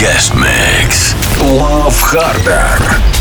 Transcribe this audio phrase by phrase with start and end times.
[0.00, 1.12] guest mix.
[1.42, 3.19] Love Harder.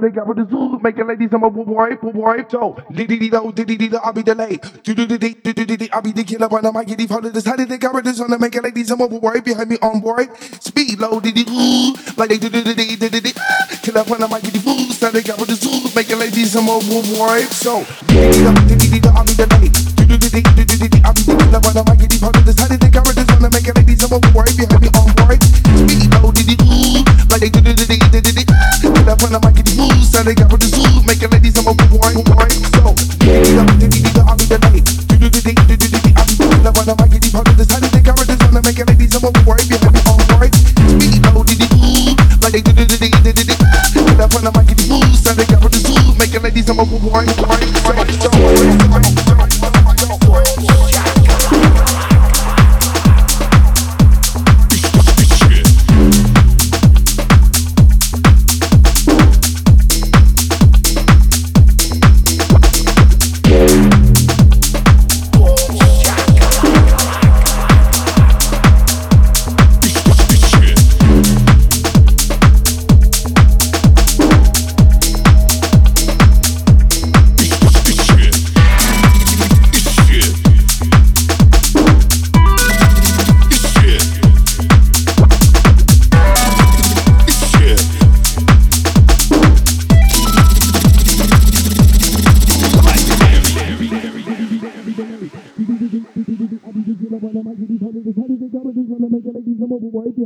[0.00, 3.52] They got with the zoo, making ladies I'm a wipe, wipe, so diddy dee do,
[3.52, 4.60] diddy dee I'll be delayed.
[4.82, 6.98] Do do do dee, do do dee, I'll be the killer when I might get
[6.98, 7.44] these holidays.
[7.44, 9.78] How did they got with this on the making ladies I'm a wipe behind me
[9.80, 10.28] on board?
[10.60, 13.32] Speed low, diddy ooh, like they do do do dee, do do dee.
[13.82, 16.54] Killer when I might get these fools, how they got with the zoo, making ladies
[16.56, 16.76] I'm a
[17.16, 19.72] wipe, so diddy dee do, I'll be delayed.
[19.96, 22.10] Do do do dee, do do dee, I'll be the killer when I might get
[22.10, 22.58] these holidays.
[22.60, 24.90] How did they got with this on the making ladies I'm a wipe behind me
[24.92, 25.63] on board?
[29.24, 31.66] When I might get these fools, how they got with the zoo, making ladies I'm
[31.66, 32.43] a wipe, wipe,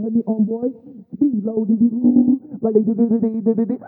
[0.08, 0.68] have me on boy,
[1.14, 2.40] Speed low, did you?
[2.60, 3.80] Like they did it, did it, did it.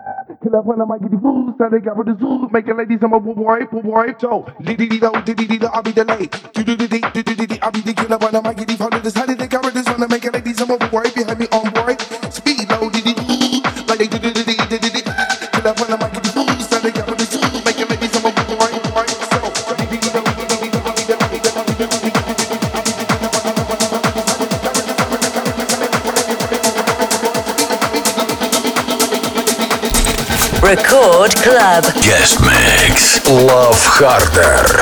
[0.43, 1.53] Kill up when I might get the food.
[1.57, 2.47] Stand they got with the zoo.
[2.51, 4.07] Make a lady some boy, boy, boy.
[4.19, 6.31] So, did it, low, did it, I'll be the late.
[6.53, 7.57] Do do do do do do do.
[7.61, 9.01] I'll be the killer when I might get the food.
[9.01, 10.05] Decided they got with this one.
[10.09, 11.97] Make a lady some boy behind me on boy,
[12.29, 13.17] Speed low, did it,
[13.89, 15.05] like they did it, did it, did it.
[15.05, 16.10] Kill up when I might
[30.71, 31.83] Record Club.
[32.01, 33.27] Guest Mix.
[33.27, 34.81] Love Harder.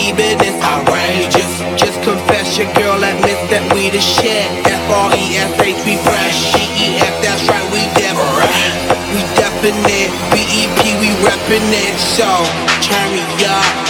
[0.00, 1.60] Monkey business outrageous.
[1.76, 4.48] Just confess your girl admits that we the shit.
[4.64, 6.56] F-R-E-S-H we fresh.
[6.56, 8.80] G-E-F that's right we different.
[9.12, 10.08] We definite.
[10.32, 11.98] B-E-P we reppin' it.
[12.00, 12.28] So
[12.80, 13.89] turn me up.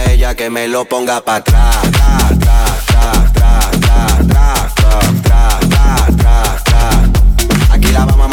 [0.35, 1.75] que me lo ponga para atrás.
[7.71, 8.30] Aquí la vamos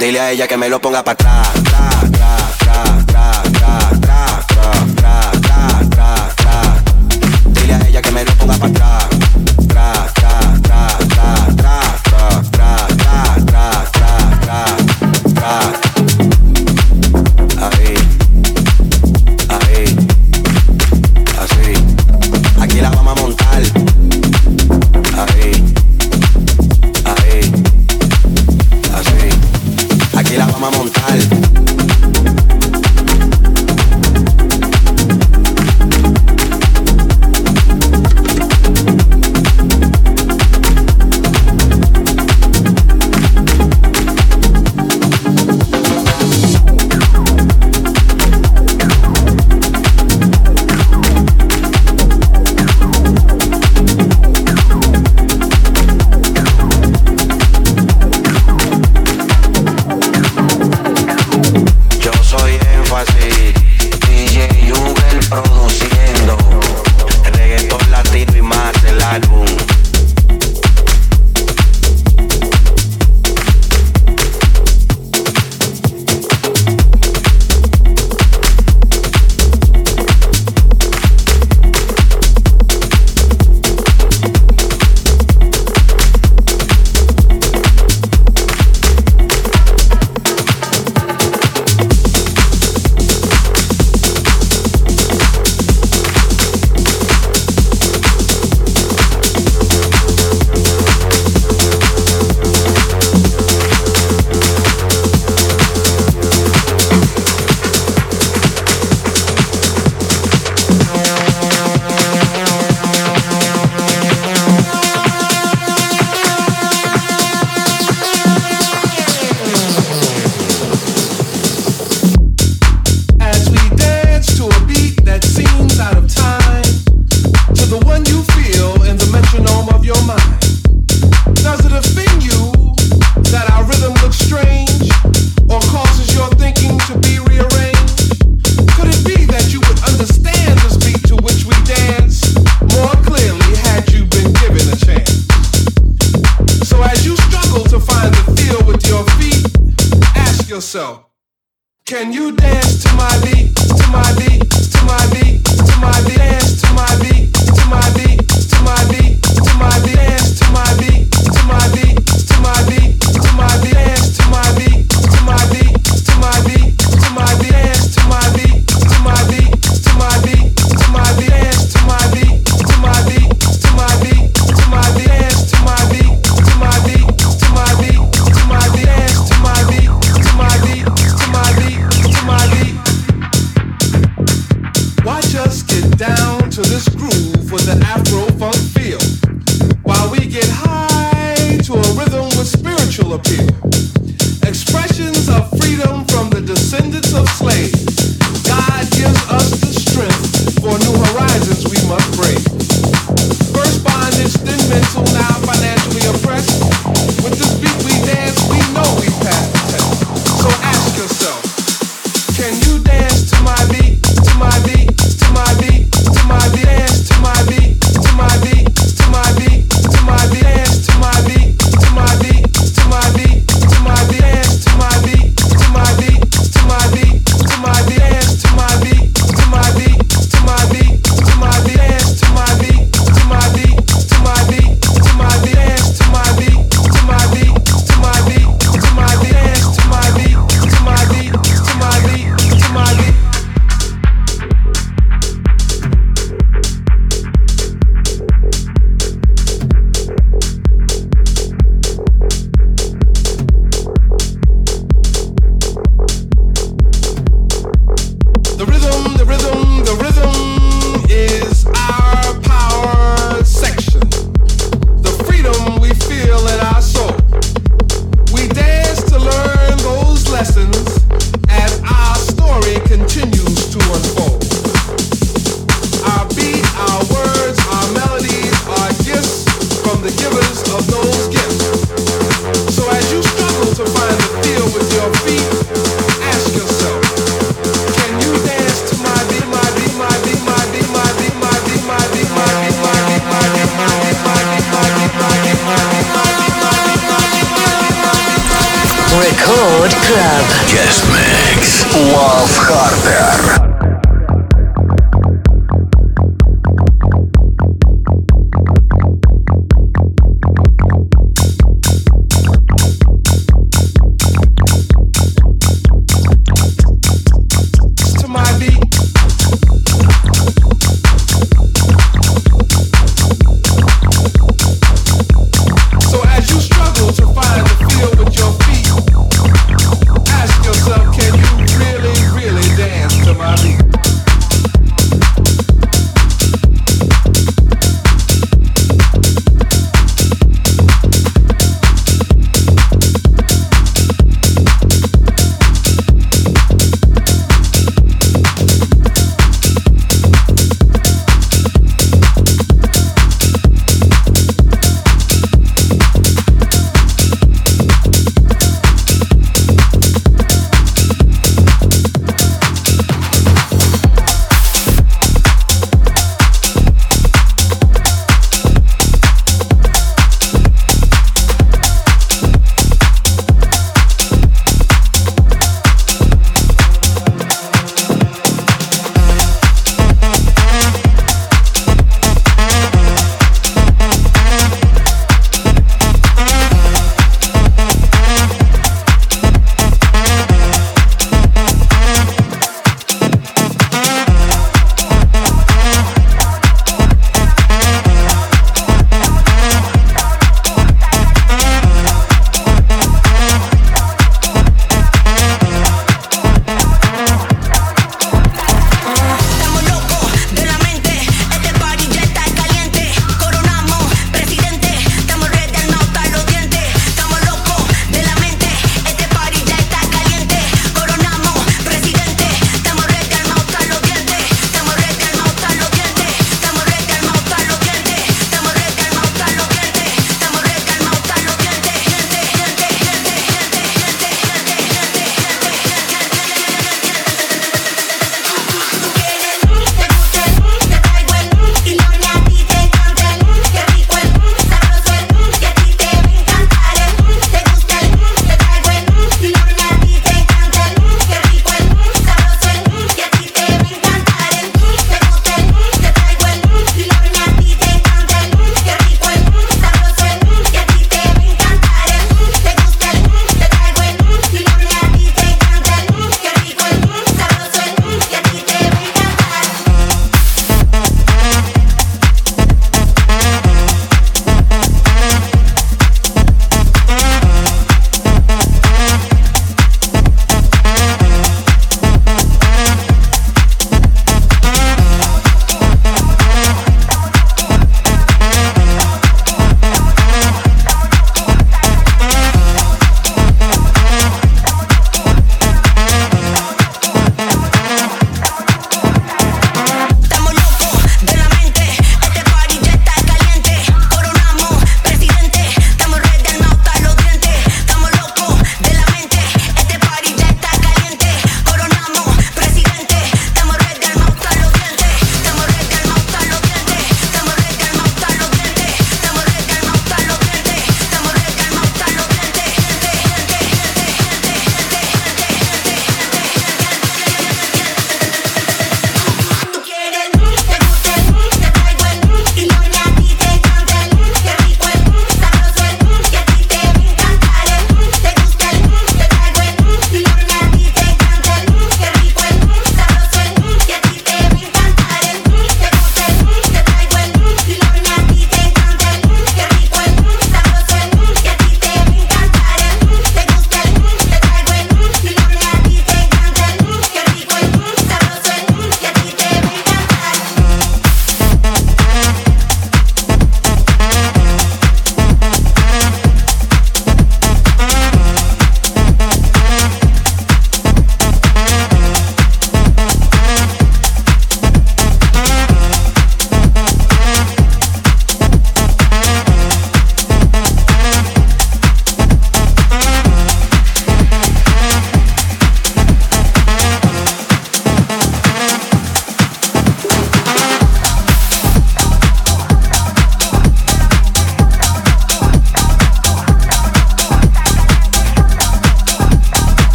[0.00, 1.48] Dile a ella que me lo ponga para atrás.
[7.48, 8.99] Dile a ella que me lo ponga para atrás.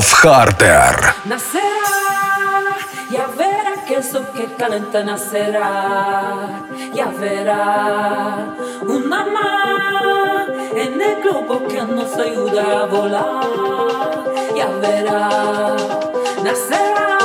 [0.00, 0.96] Harder.
[1.26, 2.76] Nacerá,
[3.10, 6.62] ya verá que eso que calienta nacerá.
[6.94, 14.24] Ya verá una más en el globo que nos ayuda a volar.
[14.56, 15.76] Ya verá,
[16.44, 17.18] nacerá,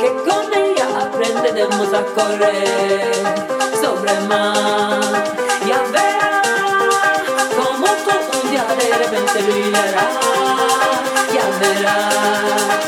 [0.00, 3.12] que con ella aprenderemos a correr
[3.82, 5.00] sobre el mar.
[5.66, 6.42] Ya verá,
[7.56, 10.27] como todo un día de repente brillará.
[11.34, 12.87] Ya verá.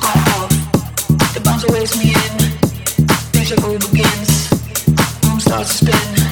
[0.00, 2.36] The bouncer weighs me in.
[3.32, 4.50] Deja vu begins.
[5.24, 6.25] Room starts to spin.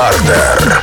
[0.00, 0.79] Love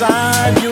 [0.00, 0.67] inside, you'll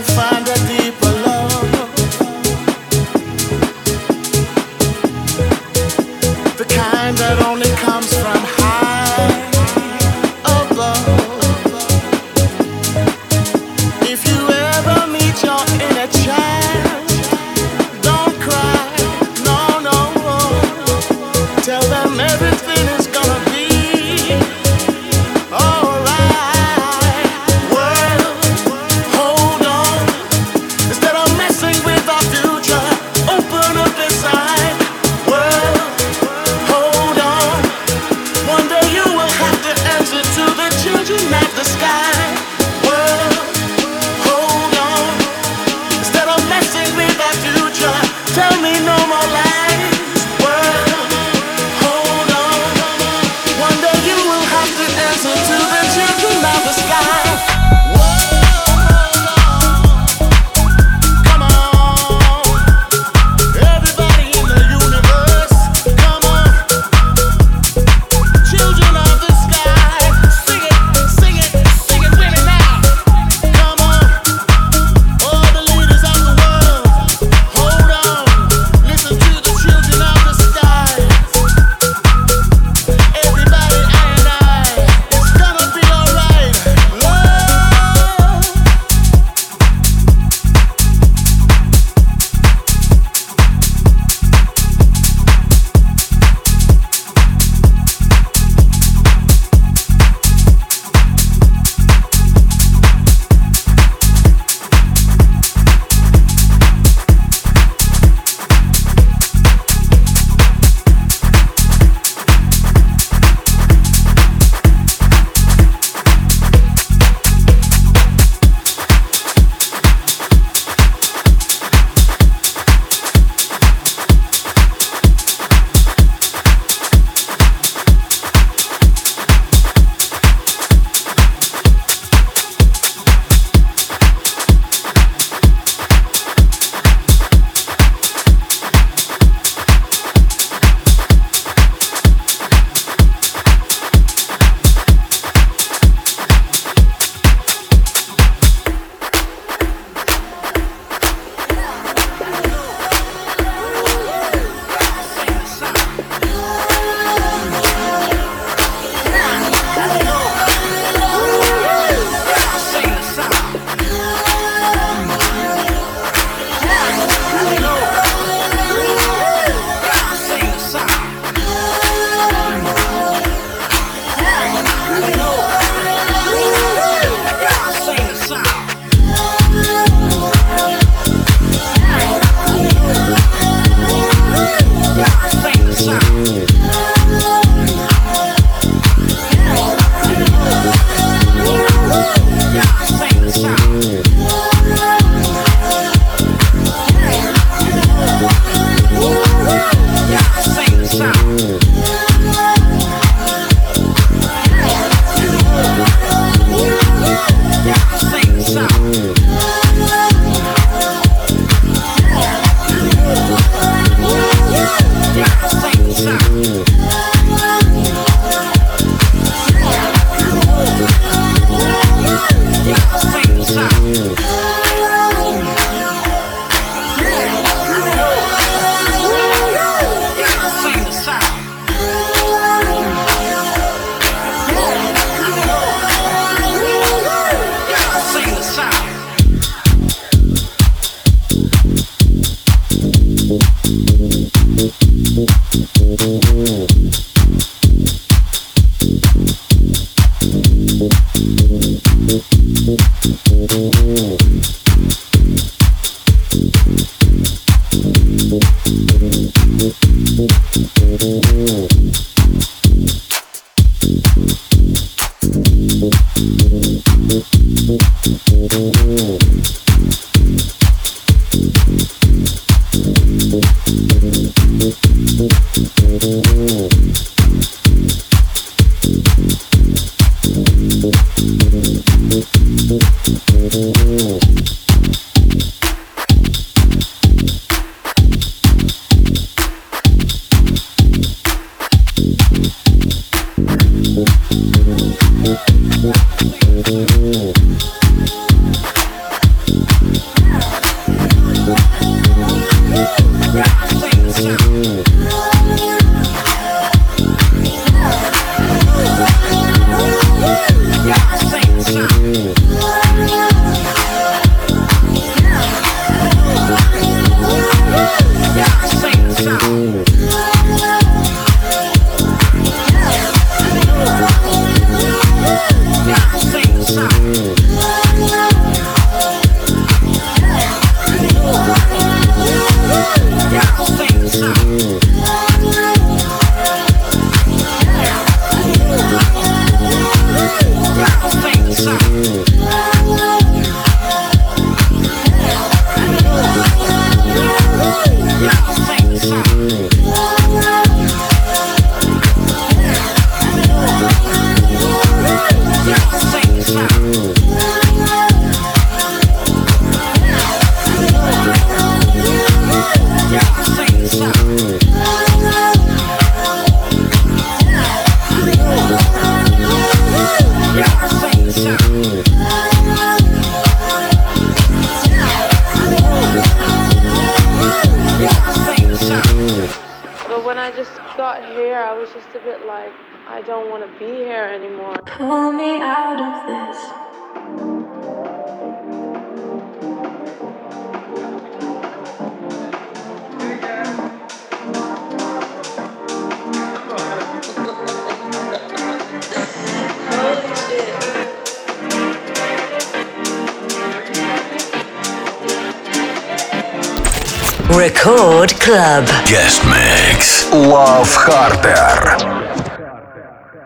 [408.77, 409.07] Club.
[409.07, 410.31] Guest mix.
[410.33, 411.97] Love Harder.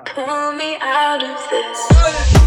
[0.04, 2.39] Pull me out of this.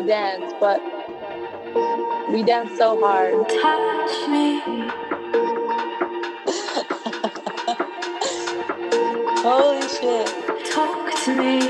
[0.00, 0.80] to dance, but
[2.30, 3.34] we danced so hard.
[3.48, 4.60] Touch me.
[9.42, 10.28] Holy shit.
[10.72, 11.60] Talk to me.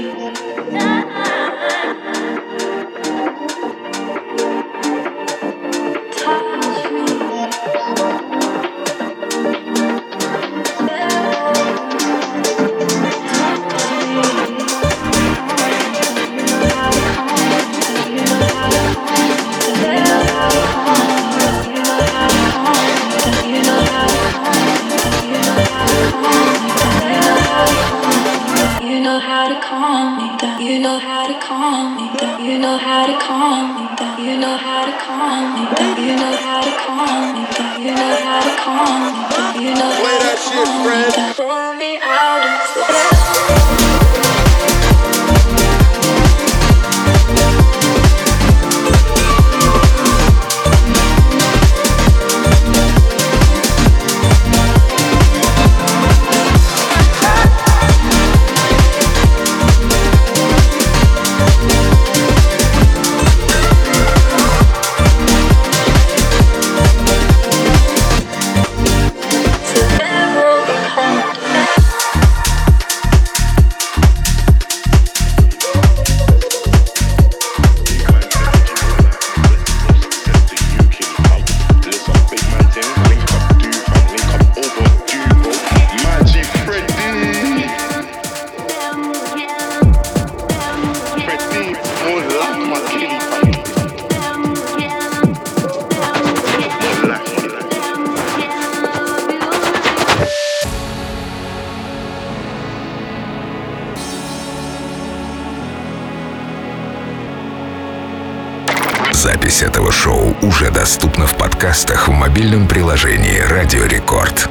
[109.60, 114.48] запись этого шоу уже доступна в подкастах в мобильном приложении «Радио Рекорд».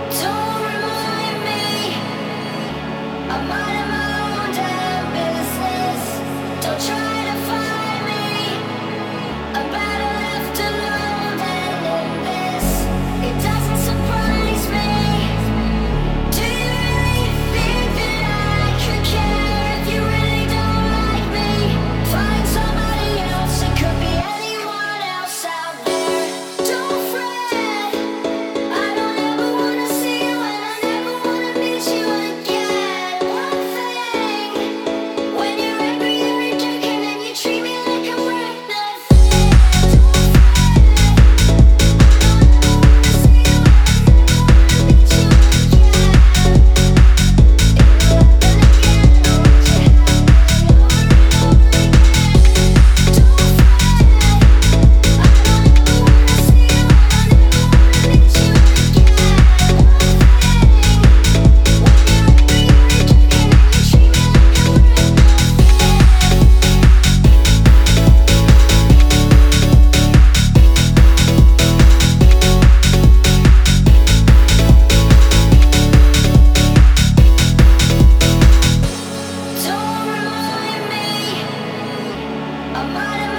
[82.71, 83.38] I'm out of